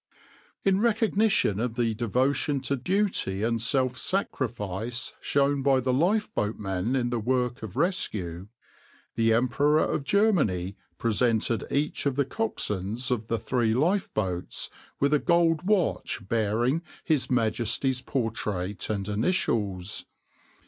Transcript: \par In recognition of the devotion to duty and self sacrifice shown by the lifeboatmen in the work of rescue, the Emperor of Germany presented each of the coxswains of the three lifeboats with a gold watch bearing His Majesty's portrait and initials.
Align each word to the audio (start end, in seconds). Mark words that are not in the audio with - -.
\par 0.63 0.73
In 0.73 0.79
recognition 0.81 1.59
of 1.59 1.75
the 1.75 1.93
devotion 1.93 2.59
to 2.61 2.75
duty 2.75 3.43
and 3.43 3.61
self 3.61 3.99
sacrifice 3.99 5.13
shown 5.21 5.61
by 5.61 5.79
the 5.79 5.93
lifeboatmen 5.93 6.95
in 6.99 7.11
the 7.11 7.19
work 7.19 7.61
of 7.61 7.75
rescue, 7.75 8.47
the 9.13 9.31
Emperor 9.31 9.77
of 9.83 10.03
Germany 10.03 10.75
presented 10.97 11.71
each 11.71 12.07
of 12.07 12.15
the 12.15 12.25
coxswains 12.25 13.11
of 13.11 13.27
the 13.27 13.37
three 13.37 13.75
lifeboats 13.75 14.71
with 14.99 15.13
a 15.13 15.19
gold 15.19 15.67
watch 15.67 16.27
bearing 16.27 16.81
His 17.03 17.29
Majesty's 17.29 18.01
portrait 18.01 18.89
and 18.89 19.07
initials. 19.07 20.07